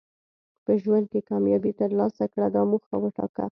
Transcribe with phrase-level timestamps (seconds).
[0.65, 3.45] په ژوند کې کامیابي ترلاسه کړه دا موخه وټاکه.